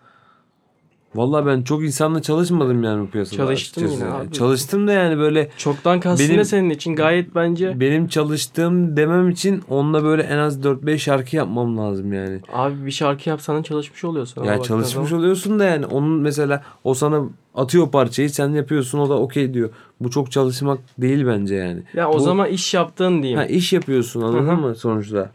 Vallahi 1.16 1.46
ben 1.46 1.62
çok 1.62 1.84
insanla 1.84 2.22
çalışmadım 2.22 2.82
yani 2.84 3.02
bu 3.02 3.10
piyasada. 3.10 3.36
Çalıştın 3.36 3.80
açıkçası. 3.84 4.04
yine 4.04 4.14
abi. 4.14 4.32
Çalıştım 4.32 4.88
da 4.88 4.92
yani 4.92 5.18
böyle 5.18 5.50
Çoktan 5.56 6.00
kastım 6.00 6.28
Benim- 6.28 6.44
senin 6.44 6.70
için 6.70 6.96
gayet 6.96 7.34
bence. 7.34 7.80
benim 7.80 8.08
çalıştığım 8.08 8.96
demem 8.96 9.30
için 9.30 9.62
onunla 9.68 10.04
böyle 10.04 10.22
en 10.22 10.38
az 10.38 10.64
4-5 10.64 10.98
şarkı 10.98 11.36
yapmam 11.36 11.78
lazım 11.78 12.12
yani. 12.12 12.40
Abi 12.52 12.86
bir 12.86 12.90
şarkı 12.90 13.28
yapsan 13.28 13.62
çalışmış 13.62 14.04
oluyorsun. 14.04 14.44
Ya 14.44 14.62
çalışmış 14.62 15.08
zaman. 15.08 15.20
oluyorsun 15.22 15.58
da 15.58 15.64
yani 15.64 15.86
onun 15.86 16.20
mesela 16.20 16.62
o 16.84 16.94
sana 16.94 17.22
atıyor 17.54 17.90
parçayı 17.90 18.30
sen 18.30 18.48
yapıyorsun 18.48 18.98
o 18.98 19.08
da 19.08 19.14
okey 19.18 19.54
diyor. 19.54 19.70
Bu 20.00 20.10
çok 20.10 20.30
çalışmak 20.32 20.78
değil 20.98 21.26
bence 21.26 21.54
yani. 21.54 21.82
Ya 21.94 22.10
o 22.10 22.14
Bu- 22.14 22.20
zaman 22.20 22.48
iş 22.48 22.74
yaptığın 22.74 23.18
diyeyim. 23.22 23.38
Ha, 23.38 23.44
iş 23.46 23.72
yapıyorsun 23.72 24.22
anladın 24.22 24.60
mı 24.60 24.74
sonuçta? 24.74 25.30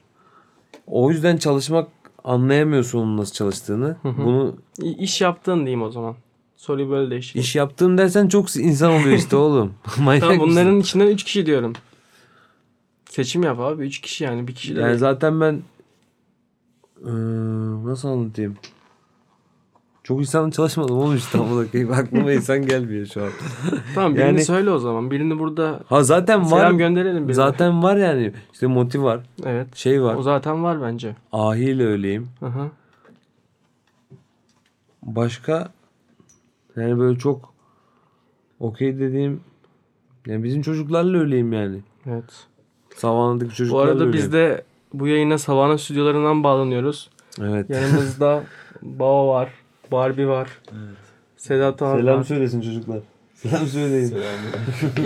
O 0.88 1.12
yüzden 1.12 1.38
çalışmak 1.38 1.88
anlayamıyorsun 2.24 3.00
onun 3.00 3.18
nasıl 3.18 3.34
çalıştığını. 3.34 3.98
hı. 4.04 4.14
Bunu 4.18 4.56
İ- 4.82 4.98
İş 4.98 5.22
yaptığın 5.22 5.60
diyeyim 5.60 5.82
o 5.82 5.92
zaman. 5.92 6.16
Soruyu 6.56 6.90
böyle 6.90 7.12
değiştireyim. 7.12 7.44
iş 7.44 7.56
yaptığım 7.56 7.98
dersen 7.98 8.28
çok 8.28 8.56
insan 8.56 8.92
oluyor 8.92 9.18
işte 9.18 9.36
oğlum. 9.36 9.74
Manyak 10.00 10.22
Tamam 10.22 10.36
mısın? 10.38 10.52
bunların 10.52 10.80
içinden 10.80 11.08
3 11.08 11.24
kişi 11.24 11.46
diyorum. 11.46 11.74
Seçim 13.10 13.44
yap 13.44 13.60
abi. 13.60 13.84
3 13.84 14.02
kişi 14.02 14.24
yani. 14.24 14.48
Bir 14.48 14.56
kişi 14.56 14.74
Yani 14.74 14.86
değil. 14.88 14.98
zaten 14.98 15.42
ben 15.42 15.62
eee, 17.06 17.12
nasıl 17.86 18.08
anlatayım? 18.10 18.58
Çok 20.04 20.20
insanla 20.20 20.52
çalışmadım 20.52 20.98
oğlum 20.98 21.16
işte 21.16 21.38
ama 21.38 21.62
da 21.62 21.96
aklıma 21.96 22.32
insan 22.34 22.66
gelmiyor 22.66 23.06
şu 23.06 23.24
an. 23.24 23.30
Tamam 23.96 24.16
birini 24.16 24.26
yani- 24.28 24.46
söyle 24.46 24.72
o 24.72 24.80
zaman. 24.80 25.12
Birini 25.12 25.40
burada 25.40 25.80
Ha 25.86 26.04
zaten 26.04 26.44
selam 26.44 26.62
var. 26.64 26.72
gönderelim. 26.72 27.24
Birine. 27.24 27.34
Zaten 27.34 27.84
var 27.84 27.96
yani. 27.96 28.34
İşte 28.54 28.68
Moti 28.68 29.04
var. 29.04 29.20
Evet. 29.46 29.76
Şey 29.76 30.04
var. 30.04 30.16
O 30.16 30.22
zaten 30.24 30.64
var 30.64 30.82
bence. 30.82 31.16
Ahi 31.32 31.64
ile 31.64 31.86
öyleyim. 31.86 32.28
Hı 32.40 32.46
hı. 32.46 32.70
Başka 35.04 35.72
yani 36.76 37.00
böyle 37.00 37.20
çok 37.20 37.54
okey 38.60 39.00
dediğim 39.00 39.42
yani 40.28 40.44
bizim 40.44 40.62
çocuklarla 40.62 41.18
öyleyim 41.18 41.54
yani. 41.54 41.80
Evet. 42.06 42.48
Savanna'daki 42.96 43.52
Bu 43.52 43.56
çocuklarla 43.56 43.84
arada 43.92 43.94
öyleyim. 44.04 44.14
biz 44.14 44.34
de 44.34 44.64
bu 44.94 45.08
yayına 45.08 45.38
Savana 45.38 45.78
stüdyolarından 45.78 46.44
bağlanıyoruz. 46.44 47.10
Evet. 47.42 47.70
Yanımızda 47.70 48.44
Baba 48.82 49.28
var. 49.28 49.50
Barbie 49.92 50.28
var. 50.28 50.50
Sedat 51.38 51.82
abi 51.82 52.02
Selam 52.02 52.20
var. 52.20 52.24
söylesin 52.24 52.62
çocuklar. 52.62 53.00
Selam 53.34 53.66
söyleyin. 53.68 54.16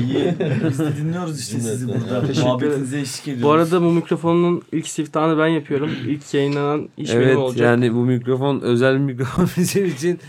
İyi. 0.02 0.36
Biz 0.70 0.80
de 0.80 0.98
dinliyoruz 0.98 1.40
işte 1.40 1.60
sizi 1.60 1.88
burada. 1.88 2.42
Muhabbetinize 2.44 3.00
eşlik 3.00 3.28
ediyoruz. 3.28 3.44
Bu 3.44 3.52
arada 3.52 3.82
bu 3.82 3.92
mikrofonun 3.92 4.62
ilk 4.72 4.88
siftahını 4.88 5.38
ben 5.40 5.48
yapıyorum. 5.48 5.90
İlk 6.08 6.34
yayınlanan 6.34 6.90
iş 6.98 7.10
evet 7.14 7.28
benim 7.28 7.40
olacak. 7.40 7.66
yani 7.66 7.94
bu 7.94 8.06
mikrofon 8.06 8.60
özel 8.62 8.94
bir 8.96 9.00
mikrofon 9.00 9.48
bizim 9.58 9.86
için. 9.86 10.20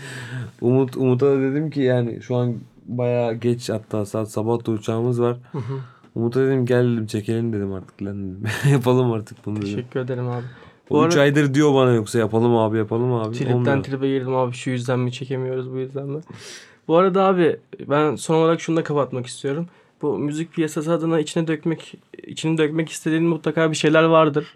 Umut 0.61 0.97
Umut'a 0.97 1.25
da 1.25 1.41
dedim 1.41 1.69
ki 1.69 1.81
yani 1.81 2.21
şu 2.21 2.35
an 2.35 2.55
bayağı 2.85 3.33
geç 3.33 3.69
hatta 3.69 4.05
saat 4.05 4.31
sabah 4.31 4.65
da 4.65 4.71
uçağımız 4.71 5.21
var. 5.21 5.37
Hı 5.51 5.57
hı. 5.57 5.73
Umut'a 6.15 6.39
dedim 6.41 6.65
gel 6.65 6.83
dedim 6.93 7.05
çekelim 7.05 7.53
dedim 7.53 7.73
artık 7.73 8.03
lan 8.03 8.23
dedim. 8.23 8.43
Yapalım 8.71 9.11
artık 9.11 9.45
bunu 9.45 9.55
dedim. 9.55 9.67
Teşekkür 9.67 9.99
ederim 9.99 10.27
abi. 10.27 10.43
Bu 10.89 10.97
O 10.97 11.07
3 11.07 11.13
arada- 11.13 11.21
aydır 11.21 11.53
diyor 11.53 11.73
bana 11.73 11.91
yoksa 11.93 12.19
yapalım 12.19 12.55
abi 12.57 12.77
yapalım 12.77 13.13
abi. 13.13 13.35
Tripten 13.35 13.53
Olmuyor. 13.53 13.83
tribe 13.83 14.07
girdim 14.07 14.35
abi 14.35 14.53
şu 14.53 14.69
yüzden 14.69 14.99
mi 14.99 15.11
çekemiyoruz 15.11 15.71
bu 15.71 15.77
yüzden 15.77 16.07
mi? 16.07 16.21
Bu 16.87 16.97
arada 16.97 17.23
abi 17.25 17.57
ben 17.87 18.15
son 18.15 18.35
olarak 18.35 18.61
şunu 18.61 18.77
da 18.77 18.83
kapatmak 18.83 19.25
istiyorum. 19.25 19.67
Bu 20.01 20.17
müzik 20.17 20.53
piyasası 20.53 20.93
adına 20.93 21.19
içine 21.19 21.47
dökmek 21.47 21.93
içini 22.27 22.57
dökmek 22.57 22.89
istediğin 22.89 23.23
mutlaka 23.23 23.71
bir 23.71 23.75
şeyler 23.75 24.03
vardır. 24.03 24.55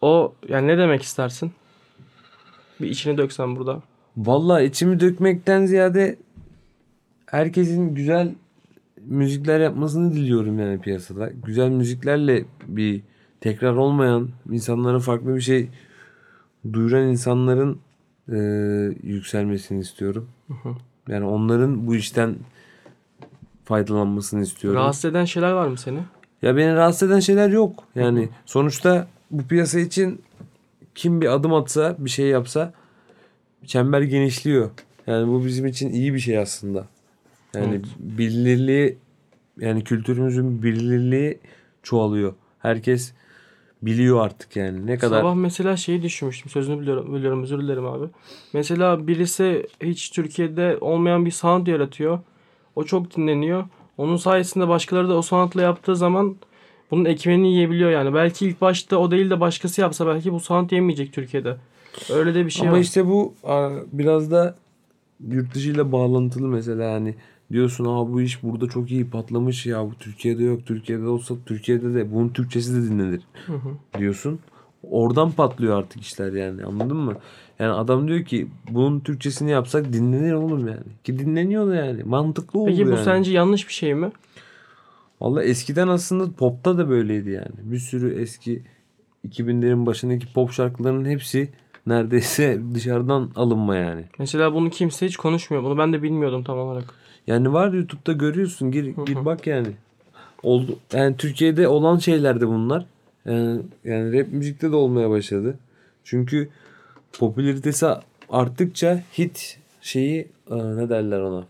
O 0.00 0.32
yani 0.48 0.66
ne 0.66 0.78
demek 0.78 1.02
istersin? 1.02 1.52
Bir 2.80 2.88
içini 2.90 3.18
döksen 3.18 3.56
burada. 3.56 3.82
Vallahi 4.16 4.64
içimi 4.64 5.00
dökmekten 5.00 5.66
ziyade 5.66 6.16
herkesin 7.26 7.94
güzel 7.94 8.34
müzikler 9.06 9.60
yapmasını 9.60 10.12
diliyorum 10.12 10.58
yani 10.58 10.80
piyasada. 10.80 11.30
Güzel 11.44 11.68
müziklerle 11.68 12.44
bir 12.66 13.02
tekrar 13.40 13.72
olmayan 13.74 14.28
insanlara 14.50 14.98
farklı 14.98 15.36
bir 15.36 15.40
şey 15.40 15.68
duyuran 16.72 17.02
insanların 17.08 17.78
e, 18.32 18.36
yükselmesini 19.02 19.80
istiyorum. 19.80 20.28
Yani 21.08 21.24
onların 21.24 21.86
bu 21.86 21.94
işten 21.96 22.36
faydalanmasını 23.64 24.42
istiyorum. 24.42 24.80
Rahatsız 24.80 25.04
eden 25.04 25.24
şeyler 25.24 25.52
var 25.52 25.66
mı 25.66 25.78
seni? 25.78 25.98
Ya 26.42 26.56
beni 26.56 26.74
rahatsız 26.74 27.10
eden 27.10 27.20
şeyler 27.20 27.48
yok. 27.48 27.84
Yani 27.94 28.28
sonuçta 28.46 29.08
bu 29.30 29.42
piyasa 29.42 29.80
için 29.80 30.22
kim 30.94 31.20
bir 31.20 31.26
adım 31.26 31.54
atsa, 31.54 31.96
bir 31.98 32.10
şey 32.10 32.26
yapsa 32.26 32.72
çember 33.66 34.02
genişliyor. 34.02 34.70
Yani 35.06 35.28
bu 35.28 35.44
bizim 35.44 35.66
için 35.66 35.90
iyi 35.92 36.14
bir 36.14 36.18
şey 36.18 36.38
aslında. 36.38 36.86
Yani 37.54 37.74
Evet. 37.74 37.84
bilinirliği 37.98 38.98
yani 39.58 39.84
kültürümüzün 39.84 40.62
bilinirliği 40.62 41.38
çoğalıyor. 41.82 42.34
Herkes 42.58 43.12
biliyor 43.82 44.24
artık 44.26 44.56
yani. 44.56 44.86
Ne 44.86 44.98
kadar 44.98 45.20
Sabah 45.20 45.34
mesela 45.34 45.76
şeyi 45.76 46.02
düşünmüştüm. 46.02 46.50
Sözünü 46.50 46.80
biliyorum, 46.80 47.14
biliyorum 47.14 47.42
özür 47.42 47.58
dilerim 47.58 47.86
abi. 47.86 48.06
Mesela 48.52 49.06
birisi 49.06 49.66
hiç 49.82 50.10
Türkiye'de 50.10 50.78
olmayan 50.80 51.26
bir 51.26 51.30
sound 51.30 51.66
yaratıyor. 51.66 52.18
O 52.76 52.84
çok 52.84 53.16
dinleniyor. 53.16 53.64
Onun 53.98 54.16
sayesinde 54.16 54.68
başkaları 54.68 55.08
da 55.08 55.14
o 55.14 55.22
soundla 55.22 55.62
yaptığı 55.62 55.96
zaman 55.96 56.36
bunun 56.90 57.04
ekmeğini 57.04 57.52
yiyebiliyor 57.52 57.90
yani. 57.90 58.14
Belki 58.14 58.46
ilk 58.46 58.60
başta 58.60 58.96
o 58.98 59.10
değil 59.10 59.30
de 59.30 59.40
başkası 59.40 59.80
yapsa 59.80 60.06
belki 60.06 60.32
bu 60.32 60.40
sound 60.40 60.70
yemeyecek 60.70 61.12
Türkiye'de. 61.12 61.56
Öyle 62.12 62.34
de 62.34 62.46
bir 62.46 62.50
şey 62.50 62.68
Ama 62.68 62.76
var. 62.76 62.82
işte 62.82 63.06
bu 63.06 63.34
a, 63.44 63.70
biraz 63.92 64.30
da 64.30 64.56
yurt 65.28 65.54
dışıyla 65.54 65.92
bağlantılı 65.92 66.48
mesela 66.48 66.84
yani 66.84 67.14
diyorsun 67.52 67.84
aa 67.84 68.12
bu 68.12 68.20
iş 68.20 68.42
burada 68.42 68.68
çok 68.68 68.90
iyi 68.90 69.10
patlamış 69.10 69.66
ya 69.66 69.86
bu 69.86 69.94
Türkiye'de 69.94 70.42
yok 70.44 70.66
Türkiye'de 70.66 71.06
olsa 71.06 71.34
Türkiye'de 71.46 71.94
de 71.94 72.12
bunun 72.12 72.28
Türkçesi 72.28 72.76
de 72.76 72.90
dinlenir 72.90 73.22
Hı 73.46 73.52
hı. 73.52 73.98
diyorsun. 73.98 74.38
Oradan 74.82 75.30
patlıyor 75.30 75.78
artık 75.78 76.02
işler 76.02 76.32
yani 76.32 76.64
anladın 76.64 76.96
mı? 76.96 77.16
Yani 77.58 77.72
adam 77.72 78.08
diyor 78.08 78.24
ki 78.24 78.48
bunun 78.70 79.00
Türkçesini 79.00 79.50
yapsak 79.50 79.92
dinlenir 79.92 80.32
oğlum 80.32 80.68
yani. 80.68 80.82
Ki 81.04 81.18
dinleniyor 81.18 81.68
da 81.68 81.74
yani 81.74 82.02
mantıklı 82.02 82.60
oldu 82.60 82.70
Peki 82.70 82.86
bu 82.86 82.90
yani. 82.90 83.04
sence 83.04 83.32
yanlış 83.32 83.68
bir 83.68 83.72
şey 83.72 83.94
mi? 83.94 84.10
Valla 85.20 85.42
eskiden 85.44 85.88
aslında 85.88 86.32
popta 86.32 86.78
da 86.78 86.88
böyleydi 86.88 87.30
yani. 87.30 87.54
Bir 87.62 87.78
sürü 87.78 88.20
eski 88.20 88.62
2000'lerin 89.28 89.86
başındaki 89.86 90.32
pop 90.32 90.52
şarkıların 90.52 91.04
hepsi 91.04 91.48
neredeyse 91.86 92.60
dışarıdan 92.74 93.30
alınma 93.36 93.76
yani. 93.76 94.04
Mesela 94.18 94.54
bunu 94.54 94.70
kimse 94.70 95.06
hiç 95.06 95.16
konuşmuyor. 95.16 95.64
Bunu 95.64 95.78
ben 95.78 95.92
de 95.92 96.02
bilmiyordum 96.02 96.44
tam 96.44 96.58
olarak. 96.58 96.94
Yani 97.28 97.52
var 97.52 97.72
YouTube'da 97.72 98.12
görüyorsun 98.12 98.70
gir 98.70 98.84
gir 99.06 99.24
bak 99.24 99.46
yani. 99.46 99.68
Oldu. 100.42 100.78
Yani 100.92 101.16
Türkiye'de 101.16 101.68
olan 101.68 101.98
şeyler 101.98 102.40
de 102.40 102.48
bunlar. 102.48 102.86
Yani, 103.24 103.60
yani 103.84 104.20
rap 104.20 104.28
müzikte 104.32 104.72
de 104.72 104.76
olmaya 104.76 105.10
başladı. 105.10 105.58
Çünkü 106.04 106.48
popülaritesi 107.12 107.86
arttıkça 108.30 109.02
hit 109.18 109.58
şeyi 109.80 110.28
e, 110.50 110.56
ne 110.56 110.88
derler 110.88 111.20
ona? 111.20 111.44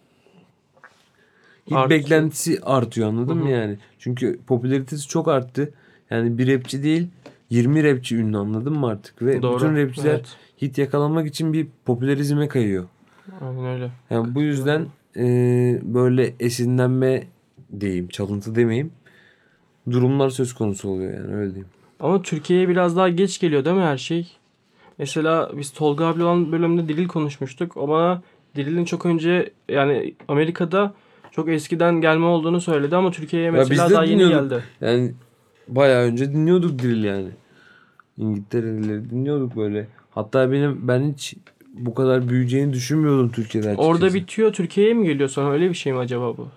Hit 1.66 1.72
Artıyor. 1.72 1.90
beklentisi 1.90 2.58
artıyor 2.62 3.08
anladın 3.08 3.36
mı 3.36 3.50
yani? 3.50 3.78
Çünkü 3.98 4.38
popülaritesi 4.46 5.08
çok 5.08 5.28
arttı. 5.28 5.72
Yani 6.10 6.38
bir 6.38 6.54
rapçi 6.54 6.82
değil 6.82 7.08
20 7.50 7.84
rapçi 7.84 8.16
ünlü 8.16 8.38
anladın 8.38 8.72
mı 8.78 8.86
artık? 8.86 9.22
Ve 9.22 9.42
Doğru. 9.42 9.56
bütün 9.56 9.76
rapçiler 9.76 10.10
Evet. 10.10 10.36
hit 10.62 10.78
yakalamak 10.78 11.26
için 11.26 11.52
bir 11.52 11.66
popülerizme 11.84 12.48
kayıyor. 12.48 12.84
Aynen 13.40 13.64
öyle. 13.64 13.90
Yani 14.10 14.34
bu 14.34 14.42
yüzden 14.42 14.86
e, 15.16 15.24
böyle 15.82 16.34
esinlenme 16.40 17.26
diyeyim, 17.80 18.08
çalıntı 18.08 18.54
demeyeyim. 18.54 18.90
Durumlar 19.90 20.30
söz 20.30 20.54
konusu 20.54 20.88
oluyor 20.88 21.14
yani 21.14 21.34
öyle 21.34 21.50
diyeyim. 21.50 21.68
Ama 22.00 22.22
Türkiye'ye 22.22 22.68
biraz 22.68 22.96
daha 22.96 23.08
geç 23.08 23.40
geliyor 23.40 23.64
değil 23.64 23.76
mi 23.76 23.82
her 23.82 23.96
şey? 23.98 24.32
Mesela 24.98 25.50
biz 25.56 25.70
Tolga 25.70 26.06
abi 26.06 26.22
olan 26.22 26.52
bölümde 26.52 26.88
Diril 26.88 27.08
konuşmuştuk. 27.08 27.76
O 27.76 27.88
bana 27.88 28.22
Diril'in 28.56 28.84
çok 28.84 29.06
önce 29.06 29.50
yani 29.68 30.14
Amerika'da 30.28 30.94
çok 31.30 31.48
eskiden 31.48 32.00
gelme 32.00 32.26
olduğunu 32.26 32.60
söyledi 32.60 32.96
ama 32.96 33.10
Türkiye'ye 33.10 33.50
mesela 33.50 33.90
de 33.90 33.94
daha 33.94 34.04
yeni 34.04 34.28
geldi. 34.28 34.64
Yani 34.80 35.14
bayağı 35.68 36.02
önce 36.02 36.32
dinliyorduk 36.32 36.82
drill 36.82 37.04
yani. 37.04 37.28
İngiltere'lileri 38.16 39.10
dinliyorduk 39.10 39.56
böyle. 39.56 39.88
Hatta 40.10 40.52
benim 40.52 40.88
ben 40.88 41.12
hiç 41.12 41.34
bu 41.78 41.94
kadar 41.94 42.28
büyüyeceğini 42.28 42.72
düşünmüyordum 42.72 43.30
Türkiye'de 43.30 43.68
açıkçası. 43.68 43.88
Orada 43.88 44.14
bitiyor 44.14 44.52
Türkiye'ye 44.52 44.94
mi 44.94 45.06
geliyor 45.06 45.28
sonra 45.28 45.52
öyle 45.52 45.68
bir 45.68 45.74
şey 45.74 45.92
mi 45.92 45.98
acaba 45.98 46.36
bu? 46.36 46.48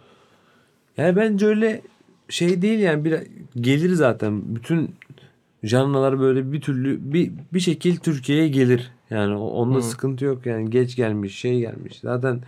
Yani 0.98 1.16
bence 1.16 1.46
öyle 1.46 1.82
şey 2.30 2.62
değil 2.62 2.80
yani 2.80 3.06
bir 3.06 3.20
gelir 3.62 3.94
zaten 3.94 4.56
bütün 4.56 4.96
janralar 5.64 6.20
böyle 6.20 6.52
bir 6.52 6.62
türlü 6.62 7.14
bir 7.14 7.32
bir 7.54 7.60
şekil 7.60 7.98
Türkiye'ye 7.98 8.48
gelir. 8.48 8.92
Yani 9.10 9.36
onda 9.36 9.78
Hı. 9.78 9.82
sıkıntı 9.82 10.26
yok 10.26 10.46
yani 10.46 10.70
geç 10.70 10.96
gelmiş 10.96 11.36
şey 11.36 11.60
gelmiş. 11.60 12.00
Zaten 12.00 12.42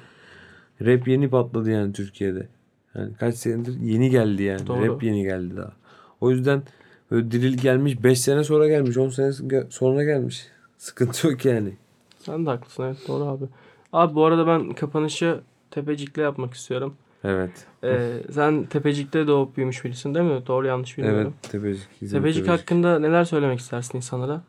rap 0.81 1.07
yeni 1.07 1.29
patladı 1.29 1.71
yani 1.71 1.93
Türkiye'de. 1.93 2.47
Yani 2.95 3.13
kaç 3.19 3.35
senedir 3.35 3.79
yeni 3.79 4.09
geldi 4.09 4.43
yani. 4.43 4.67
Doğru. 4.67 4.87
Rap 4.87 5.03
yeni 5.03 5.23
geldi 5.23 5.57
daha. 5.57 5.71
O 6.21 6.31
yüzden 6.31 6.63
böyle 7.11 7.31
drill 7.31 7.57
gelmiş 7.57 8.03
5 8.03 8.19
sene 8.19 8.43
sonra 8.43 8.67
gelmiş 8.67 8.97
10 8.97 9.09
sene 9.09 9.31
sonra 9.69 10.03
gelmiş. 10.03 10.47
Sıkıntı 10.77 11.27
yok 11.27 11.45
yani. 11.45 11.73
Sen 12.25 12.45
de 12.45 12.49
haklısın 12.49 12.83
evet 12.83 12.97
doğru 13.07 13.23
abi. 13.23 13.45
Abi 13.93 14.15
bu 14.15 14.25
arada 14.25 14.47
ben 14.47 14.73
kapanışı 14.73 15.41
Tepecik'le 15.71 16.17
yapmak 16.17 16.53
istiyorum. 16.53 16.95
Evet. 17.23 17.51
Ee, 17.83 18.21
sen 18.31 18.63
Tepecik'te 18.65 19.27
doğup 19.27 19.57
büyümüş 19.57 19.85
birisin 19.85 20.15
değil 20.15 20.25
mi? 20.25 20.47
Doğru 20.47 20.67
yanlış 20.67 20.97
Evet. 20.97 21.07
bilmiyorum. 21.07 21.33
Tepecik. 21.41 21.87
İzmir 22.01 22.19
Tepecik 22.19 22.47
hakkında 22.47 22.99
neler 22.99 23.23
söylemek 23.23 23.59
istersin 23.59 23.97
insanlara? 23.97 24.41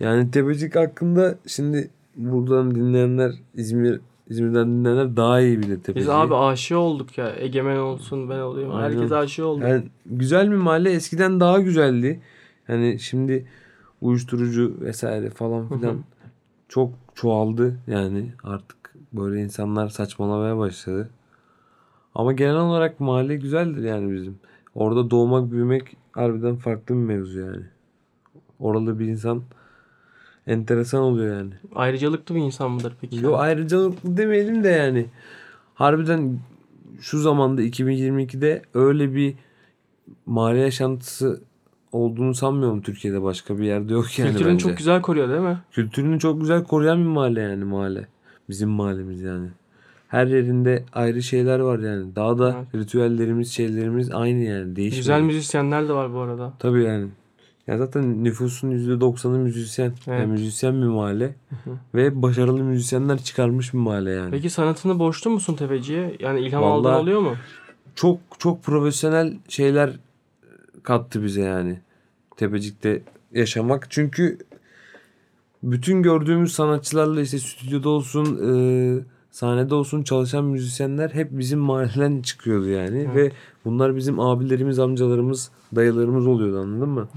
Yani 0.00 0.30
Tepecik 0.30 0.76
hakkında 0.76 1.38
şimdi 1.46 1.90
buradan 2.16 2.74
dinleyenler 2.74 3.32
İzmir 3.54 4.00
İzmir'den 4.28 4.68
dinleyenler 4.68 5.16
daha 5.16 5.40
iyi 5.40 5.58
bilir 5.58 5.76
Tepecik'i. 5.76 5.96
Biz 5.96 6.08
abi 6.08 6.34
aşığı 6.34 6.78
olduk 6.78 7.18
ya. 7.18 7.32
Egemen 7.36 7.76
olsun 7.76 8.30
ben 8.30 8.38
olayım. 8.38 8.74
Aynen. 8.74 8.90
Herkes 8.96 9.12
aşığı 9.12 9.46
oldu. 9.46 9.64
Yani 9.64 9.82
güzel 10.06 10.50
bir 10.50 10.56
mahalle 10.56 10.90
eskiden 10.90 11.40
daha 11.40 11.60
güzeldi. 11.60 12.20
Yani 12.68 12.98
şimdi 12.98 13.46
uyuşturucu 14.00 14.76
vesaire 14.80 15.30
falan 15.30 15.70
Hı 15.70 15.74
hı. 15.74 15.96
Çok 16.68 16.90
çoğaldı 17.14 17.78
yani 17.86 18.32
artık 18.44 18.94
böyle 19.12 19.42
insanlar 19.42 19.88
saçmalamaya 19.88 20.58
başladı. 20.58 21.10
Ama 22.14 22.32
genel 22.32 22.56
olarak 22.56 23.00
mahalle 23.00 23.36
güzeldir 23.36 23.82
yani 23.82 24.12
bizim. 24.12 24.38
Orada 24.74 25.10
doğmak 25.10 25.50
büyümek 25.50 25.96
harbiden 26.12 26.56
farklı 26.56 26.94
bir 26.94 27.00
mevzu 27.00 27.40
yani. 27.40 27.64
Oralı 28.58 28.98
bir 28.98 29.06
insan 29.06 29.42
enteresan 30.46 31.00
oluyor 31.00 31.36
yani. 31.36 31.52
Ayrıcalıklı 31.74 32.34
bir 32.34 32.40
insan 32.40 32.70
mıdır 32.70 32.96
peki? 33.00 33.16
Yo 33.16 33.36
ayrıcalıklı 33.36 34.16
demeyelim 34.16 34.64
de 34.64 34.68
yani. 34.68 35.06
Harbiden 35.74 36.38
şu 37.00 37.18
zamanda 37.18 37.62
2022'de 37.62 38.62
öyle 38.74 39.14
bir 39.14 39.34
mahalle 40.26 40.60
yaşantısı 40.60 41.42
olduğunu 41.94 42.34
sanmıyorum 42.34 42.80
Türkiye'de 42.82 43.22
başka 43.22 43.58
bir 43.58 43.64
yerde 43.64 43.92
yok 43.92 44.18
yani 44.18 44.30
Kültürünü 44.30 44.52
bence. 44.52 44.62
çok 44.68 44.76
güzel 44.76 45.02
koruyor 45.02 45.28
değil 45.28 45.40
mi? 45.40 45.58
Kültürünü 45.72 46.18
çok 46.18 46.40
güzel 46.40 46.64
koruyan 46.64 46.98
bir 46.98 47.08
mahalle 47.08 47.40
yani 47.40 47.64
mahalle. 47.64 48.06
Bizim 48.48 48.68
mahallemiz 48.70 49.22
yani. 49.22 49.48
Her 50.08 50.26
yerinde 50.26 50.84
ayrı 50.92 51.22
şeyler 51.22 51.58
var 51.58 51.78
yani. 51.78 52.16
Daha 52.16 52.38
da 52.38 52.56
Evet. 52.74 52.84
ritüellerimiz, 52.84 53.52
şeylerimiz 53.52 54.10
aynı 54.14 54.42
yani. 54.42 54.76
Değişmiyor. 54.76 54.96
Güzel 55.02 55.20
müzisyenler 55.20 55.88
de 55.88 55.92
var 55.92 56.14
bu 56.14 56.18
arada. 56.18 56.52
Tabii 56.58 56.84
yani. 56.84 57.06
Ya 57.66 57.78
zaten 57.78 58.24
nüfusun 58.24 58.70
%90'ı 58.70 59.38
müzisyen. 59.38 59.92
Evet. 60.06 60.20
Yani 60.20 60.26
müzisyen 60.32 60.82
bir 60.82 60.86
mahalle. 60.86 61.34
hı. 61.64 61.70
Ve 61.94 62.22
başarılı 62.22 62.64
müzisyenler 62.64 63.18
çıkarmış 63.18 63.72
bir 63.74 63.78
mahalle 63.78 64.10
yani. 64.10 64.30
Peki 64.30 64.50
sanatını 64.50 64.98
borçlu 64.98 65.30
musun 65.30 65.54
Tepeci'ye? 65.54 66.16
Yani 66.20 66.40
ilham 66.40 66.62
Vallahi- 66.62 66.92
aldığın 66.92 67.02
oluyor 67.02 67.20
mu? 67.20 67.34
çok 67.94 68.18
çok 68.38 68.62
profesyonel 68.62 69.34
şeyler 69.48 69.90
kattı 70.84 71.24
bize 71.24 71.40
yani. 71.40 71.78
Tepecik'te 72.36 73.02
yaşamak. 73.32 73.86
Çünkü 73.90 74.38
bütün 75.62 76.02
gördüğümüz 76.02 76.52
sanatçılarla 76.52 77.20
işte 77.20 77.38
stüdyoda 77.38 77.88
olsun, 77.88 78.38
e, 78.48 78.54
sahnede 79.30 79.74
olsun 79.74 80.02
çalışan 80.02 80.44
müzisyenler 80.44 81.10
hep 81.10 81.28
bizim 81.30 81.58
mahalleden 81.58 82.22
çıkıyordu 82.22 82.68
yani. 82.68 82.98
Evet. 82.98 83.16
Ve 83.16 83.32
bunlar 83.64 83.96
bizim 83.96 84.20
abilerimiz, 84.20 84.78
amcalarımız, 84.78 85.50
dayılarımız 85.76 86.26
oluyordu 86.26 86.60
anladın 86.60 86.88
mı? 86.88 87.08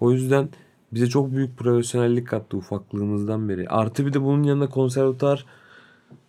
O 0.00 0.12
yüzden 0.12 0.48
bize 0.92 1.06
çok 1.06 1.32
büyük 1.32 1.58
profesyonellik 1.58 2.28
kattı 2.28 2.56
ufaklığımızdan 2.56 3.48
beri. 3.48 3.68
Artı 3.68 4.06
bir 4.06 4.12
de 4.12 4.22
bunun 4.22 4.42
yanında 4.42 4.68
konservatuar 4.68 5.46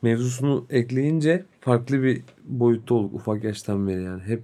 mevzusunu 0.02 0.66
ekleyince 0.70 1.46
farklı 1.60 2.04
bir 2.04 2.22
boyutta 2.44 2.94
olduk 2.94 3.14
ufak 3.14 3.44
yaştan 3.44 3.88
beri 3.88 4.04
yani. 4.04 4.22
Hep 4.24 4.44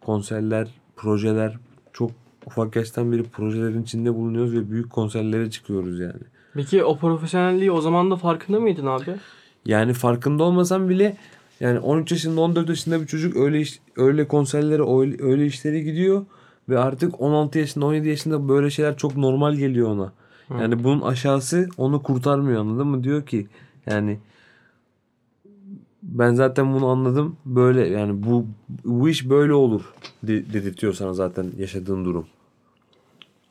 konserler, 0.00 0.68
projeler 0.96 1.58
çok 1.92 2.10
ufak 2.46 2.76
yaştan 2.76 3.12
beri 3.12 3.22
projelerin 3.22 3.82
içinde 3.82 4.14
bulunuyoruz 4.14 4.52
ve 4.54 4.70
büyük 4.70 4.90
konserlere 4.90 5.50
çıkıyoruz 5.50 6.00
yani. 6.00 6.22
Peki 6.54 6.84
o 6.84 6.98
profesyonelliği 6.98 7.72
o 7.72 7.80
zaman 7.80 8.10
da 8.10 8.16
farkında 8.16 8.60
mıydın 8.60 8.86
abi? 8.86 9.14
Yani 9.66 9.92
farkında 9.92 10.44
olmasam 10.44 10.88
bile 10.88 11.16
yani 11.60 11.78
13 11.78 12.12
yaşında 12.12 12.40
14 12.40 12.68
yaşında 12.68 13.00
bir 13.00 13.06
çocuk 13.06 13.36
öyle 13.36 13.60
iş, 13.60 13.80
öyle 13.96 14.28
konserlere 14.28 14.82
öyle, 14.98 15.22
öyle 15.22 15.46
işlere 15.46 15.80
gidiyor 15.80 16.26
ve 16.68 16.78
artık 16.78 17.20
16 17.20 17.58
yaşında 17.58 17.86
17 17.86 18.08
yaşında 18.08 18.48
böyle 18.48 18.70
şeyler 18.70 18.96
çok 18.96 19.16
normal 19.16 19.54
geliyor 19.54 19.88
ona. 19.88 20.12
Yani 20.60 20.84
bunun 20.84 21.00
aşağısı 21.00 21.68
onu 21.76 22.02
kurtarmıyor 22.02 22.60
anladın 22.60 22.86
mı? 22.86 23.04
Diyor 23.04 23.26
ki 23.26 23.46
yani 23.86 24.18
ben 26.10 26.34
zaten 26.34 26.72
bunu 26.74 26.86
anladım. 26.86 27.36
Böyle 27.46 27.88
yani 27.88 28.22
bu 28.22 28.46
bu 28.84 29.08
iş 29.08 29.30
böyle 29.30 29.52
olur 29.54 29.92
de- 30.22 30.52
dedirtiyor 30.52 30.92
sana 30.92 31.12
zaten 31.14 31.46
yaşadığın 31.58 32.04
durum. 32.04 32.26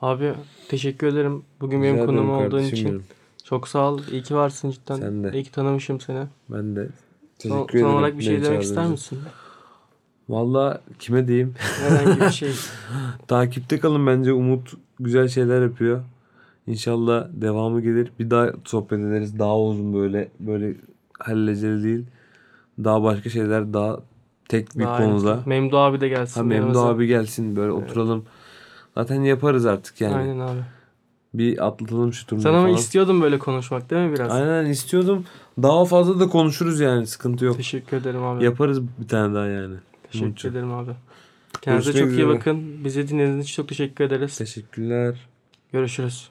Abi 0.01 0.33
teşekkür 0.69 1.07
ederim. 1.07 1.43
Bugün 1.61 1.77
Rica 1.77 1.83
benim 1.83 1.95
ederim 1.95 2.05
konuğum 2.07 2.29
olduğun 2.29 2.49
kardeşim 2.49 2.73
için. 2.77 2.89
benim. 2.89 3.03
Çok 3.43 3.67
sağ 3.67 3.91
ol. 3.91 3.99
İyi 4.11 4.23
ki 4.23 4.35
varsın 4.35 4.69
cidden. 4.71 4.95
Sen 4.95 5.23
de. 5.23 5.31
İyi 5.33 5.43
ki 5.43 5.51
tanımışım 5.51 5.99
seni. 6.01 6.23
Ben 6.49 6.75
de 6.75 6.89
Son, 7.39 7.49
teşekkür 7.49 7.79
son 7.79 7.85
ederim. 7.87 7.93
olarak 7.97 8.17
bir 8.17 8.23
şey 8.23 8.35
beni 8.35 8.43
demek 8.45 8.61
ister 8.63 8.81
için. 8.81 8.91
misin? 8.91 9.19
Valla 10.29 10.81
kime 10.99 11.27
diyeyim? 11.27 11.53
Herhangi 11.57 12.21
bir 12.21 12.29
şey. 12.31 12.51
Takipte 13.27 13.79
kalın 13.79 14.07
bence 14.07 14.33
Umut 14.33 14.73
güzel 14.99 15.27
şeyler 15.27 15.61
yapıyor. 15.61 16.01
İnşallah 16.67 17.27
devamı 17.33 17.81
gelir. 17.81 18.11
Bir 18.19 18.29
daha 18.29 18.49
sohbet 18.65 18.99
ederiz. 18.99 19.39
Daha 19.39 19.59
uzun 19.59 19.93
böyle 19.93 20.31
böyle 20.39 20.75
halledeceli 21.19 21.83
değil. 21.83 22.05
Daha 22.83 23.03
başka 23.03 23.29
şeyler 23.29 23.73
daha 23.73 23.99
tek 24.49 24.77
bir 24.79 24.83
Daha 24.83 24.97
konuda. 24.97 25.43
Memdu 25.45 25.77
abi 25.77 26.01
de 26.01 26.07
gelsin. 26.07 26.39
Ha 26.41 26.43
Memdu 26.45 26.55
yanımıza. 26.61 26.87
abi 26.89 27.07
gelsin 27.07 27.55
böyle 27.55 27.71
oturalım. 27.71 28.25
Zaten 28.95 29.21
yaparız 29.21 29.65
artık 29.65 30.01
yani. 30.01 30.15
Aynen 30.15 30.39
abi. 30.39 30.59
Bir 31.33 31.67
atlatalım 31.67 32.13
şu 32.13 32.27
turnuva 32.27 32.43
Sen 32.43 32.49
ama 32.53 32.61
falan. 32.63 32.73
istiyordun 32.75 33.21
böyle 33.21 33.39
konuşmak 33.39 33.89
değil 33.89 34.09
mi 34.09 34.13
biraz? 34.15 34.31
Aynen 34.31 34.65
istiyordum. 34.65 35.25
Daha 35.61 35.85
fazla 35.85 36.19
da 36.19 36.29
konuşuruz 36.29 36.79
yani 36.79 37.07
sıkıntı 37.07 37.45
yok. 37.45 37.57
Teşekkür 37.57 37.97
ederim 37.97 38.23
abi. 38.23 38.43
Yaparız 38.43 38.81
bir 38.99 39.07
tane 39.07 39.35
daha 39.35 39.45
yani. 39.45 39.75
Teşekkür 40.03 40.25
Umut'cum. 40.25 40.51
ederim 40.51 40.73
abi. 40.73 40.91
Kendinize 41.61 41.91
Görüşmek 41.91 42.09
çok 42.09 42.17
iyi 42.19 42.23
üzere. 42.23 42.27
bakın. 42.37 42.85
Bizi 42.85 43.07
dinlediğiniz 43.07 43.45
için 43.45 43.55
çok 43.55 43.69
teşekkür 43.69 44.03
ederiz. 44.03 44.37
Teşekkürler. 44.37 45.15
Görüşürüz. 45.71 46.29